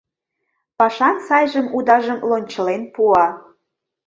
[0.77, 3.25] Пашан сайжым-удажым лончылен пуа.